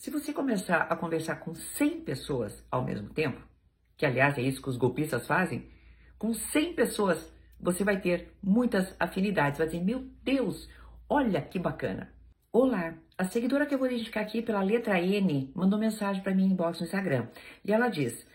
[0.00, 3.38] Se você começar a conversar com 100 pessoas ao mesmo tempo,
[3.98, 5.68] que aliás é isso que os golpistas fazem,
[6.18, 7.30] com 100 pessoas
[7.60, 9.58] você vai ter muitas afinidades.
[9.58, 10.70] Vai dizer, meu Deus,
[11.06, 12.10] olha que bacana.
[12.50, 16.44] Olá, a seguidora que eu vou identificar aqui pela letra N mandou mensagem para mim
[16.44, 17.28] em inbox no Instagram.
[17.62, 18.26] E ela diz: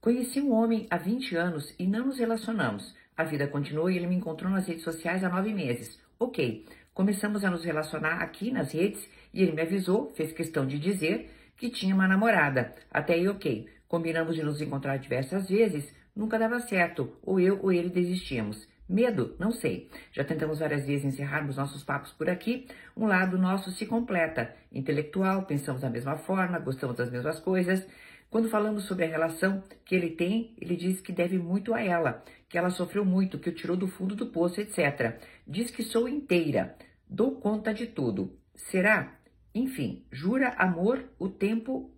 [0.00, 2.92] Conheci um homem há 20 anos e não nos relacionamos.
[3.16, 5.96] A vida continuou e ele me encontrou nas redes sociais há nove meses.
[6.18, 6.66] Ok,
[6.98, 11.30] começamos a nos relacionar aqui nas redes e ele me avisou, fez questão de dizer
[11.56, 12.74] que tinha uma namorada.
[12.90, 13.68] Até aí, ok.
[13.86, 18.66] Combinamos de nos encontrar diversas vezes, nunca dava certo, ou eu ou ele desistíamos.
[18.88, 19.36] Medo?
[19.38, 19.88] Não sei.
[20.10, 22.66] Já tentamos várias vezes encerrarmos nossos papos por aqui.
[22.96, 24.52] Um lado nosso se completa.
[24.72, 27.86] Intelectual, pensamos da mesma forma, gostamos das mesmas coisas.
[28.28, 32.24] Quando falamos sobre a relação que ele tem, ele diz que deve muito a ela,
[32.48, 35.16] que ela sofreu muito, que o tirou do fundo do poço, etc.
[35.46, 36.76] Diz que sou inteira.
[37.08, 38.38] Dou conta de tudo.
[38.54, 39.18] Será?
[39.54, 41.90] Enfim, jura amor o tempo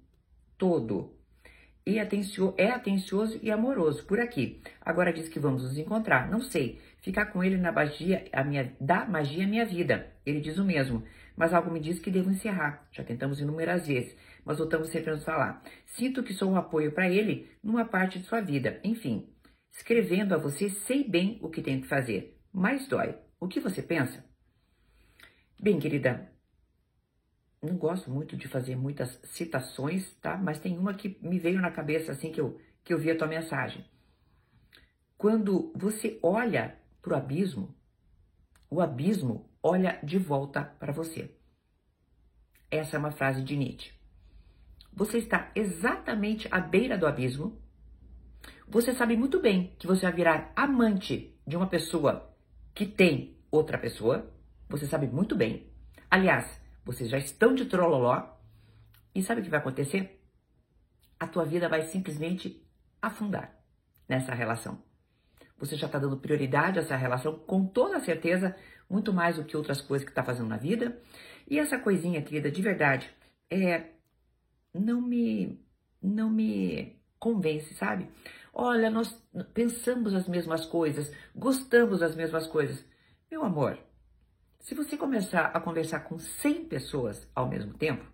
[0.56, 1.16] todo.
[1.84, 4.62] E atencio, é atencioso e amoroso por aqui.
[4.80, 6.30] Agora diz que vamos nos encontrar.
[6.30, 6.80] Não sei.
[7.00, 10.12] Ficar com ele na magia, a minha, da magia minha vida.
[10.24, 11.02] Ele diz o mesmo.
[11.36, 12.86] Mas algo me diz que devo encerrar.
[12.92, 15.62] Já tentamos inúmeras vezes, mas voltamos sempre a nos falar.
[15.86, 18.78] Sinto que sou um apoio para ele numa parte de sua vida.
[18.84, 19.28] Enfim,
[19.72, 22.38] escrevendo a você, sei bem o que tenho que fazer.
[22.52, 23.16] Mas dói.
[23.40, 24.24] O que você pensa?
[25.62, 26.32] Bem, querida,
[27.60, 30.34] não gosto muito de fazer muitas citações, tá?
[30.38, 33.18] Mas tem uma que me veio na cabeça assim que eu, que eu vi a
[33.18, 33.84] tua mensagem.
[35.18, 37.76] Quando você olha para o abismo,
[38.70, 41.30] o abismo olha de volta para você.
[42.70, 43.92] Essa é uma frase de Nietzsche.
[44.94, 47.60] Você está exatamente à beira do abismo.
[48.66, 52.34] Você sabe muito bem que você vai virar amante de uma pessoa
[52.74, 54.39] que tem outra pessoa.
[54.70, 55.68] Você sabe muito bem.
[56.08, 58.24] Aliás, vocês já estão de trololó.
[59.12, 60.24] E sabe o que vai acontecer?
[61.18, 62.64] A tua vida vai simplesmente
[63.02, 63.52] afundar
[64.08, 64.80] nessa relação.
[65.58, 68.56] Você já está dando prioridade a essa relação, com toda certeza,
[68.88, 71.02] muito mais do que outras coisas que está fazendo na vida.
[71.48, 73.10] E essa coisinha, querida, de verdade,
[73.50, 73.90] é
[74.72, 75.60] não me
[76.00, 78.08] não me convence, sabe?
[78.54, 79.12] Olha, nós
[79.52, 82.84] pensamos as mesmas coisas, gostamos das mesmas coisas.
[83.30, 83.78] Meu amor,
[84.60, 88.04] se você começar a conversar com 100 pessoas ao mesmo tempo,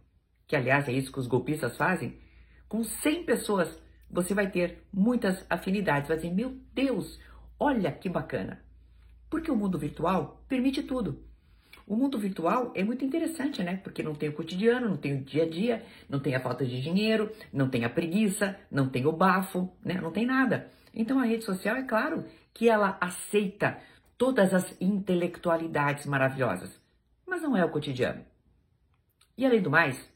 [0.46, 2.18] que aliás é isso que os golpistas fazem,
[2.68, 7.18] com 100 pessoas você vai ter muitas afinidades, vai dizer, meu Deus,
[7.58, 8.62] olha que bacana.
[9.28, 11.24] Porque o mundo virtual permite tudo.
[11.84, 13.76] O mundo virtual é muito interessante, né?
[13.76, 16.64] Porque não tem o cotidiano, não tem o dia a dia, não tem a falta
[16.64, 20.00] de dinheiro, não tem a preguiça, não tem o bafo, né?
[20.00, 20.70] Não tem nada.
[20.94, 22.24] Então a rede social, é claro
[22.54, 23.78] que ela aceita
[24.16, 26.80] todas as intelectualidades maravilhosas,
[27.26, 28.24] mas não é o cotidiano.
[29.36, 30.10] E além do mais,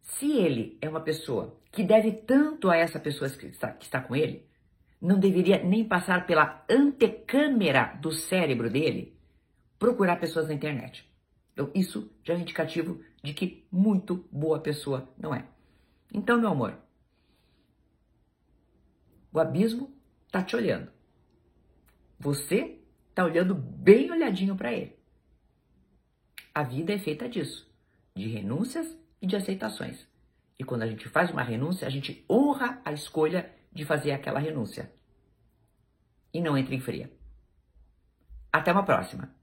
[0.00, 4.00] se ele é uma pessoa que deve tanto a essa pessoa que está, que está
[4.00, 4.46] com ele,
[5.00, 9.16] não deveria nem passar pela antecâmera do cérebro dele
[9.78, 11.08] procurar pessoas na internet.
[11.52, 15.46] Então, isso já é um indicativo de que muito boa pessoa não é.
[16.12, 16.78] Então, meu amor,
[19.32, 19.92] o abismo
[20.26, 20.90] está te olhando.
[22.18, 22.81] Você
[23.14, 24.96] tá olhando bem olhadinho para ele.
[26.54, 27.70] A vida é feita disso,
[28.14, 30.06] de renúncias e de aceitações.
[30.58, 34.38] E quando a gente faz uma renúncia, a gente honra a escolha de fazer aquela
[34.38, 34.92] renúncia.
[36.32, 37.10] E não entra em fria.
[38.52, 39.34] Até uma próxima.